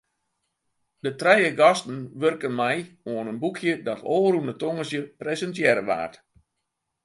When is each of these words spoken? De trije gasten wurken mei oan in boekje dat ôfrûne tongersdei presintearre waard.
De 1.03 1.11
trije 1.19 1.51
gasten 1.59 1.99
wurken 2.21 2.53
mei 2.59 2.77
oan 3.11 3.29
in 3.31 3.41
boekje 3.43 3.73
dat 3.87 4.05
ôfrûne 4.15 4.53
tongersdei 4.61 5.03
presintearre 5.21 5.83
waard. 5.89 6.15